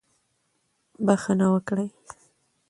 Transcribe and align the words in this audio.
بښنه 1.05 1.47
وکړئ. 1.53 1.87